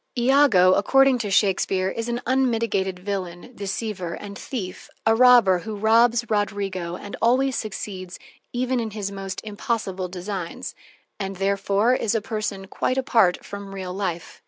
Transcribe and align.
Iago, 0.17 0.73
according 0.73 1.19
to 1.19 1.29
Shakespeare, 1.29 1.87
is 1.89 2.09
an 2.09 2.21
unmitigated 2.25 2.97
villain, 2.97 3.51
deceiver, 3.53 4.15
and 4.15 4.35
thief, 4.35 4.89
a 5.05 5.13
robber 5.13 5.59
who 5.59 5.75
robs 5.75 6.23
Roderigo 6.27 6.95
and 6.95 7.15
always 7.21 7.55
succeeds 7.55 8.17
even 8.51 8.79
in 8.79 8.89
his 8.97 9.11
most 9.11 9.41
impossible 9.43 10.07
designs, 10.07 10.73
and 11.19 11.35
therefore 11.35 11.93
is 11.93 12.15
a 12.15 12.19
person 12.21 12.65
quite 12.65 12.97
apart 12.97 13.45
from 13.45 13.75
real 13.75 13.93
life. 13.93 14.39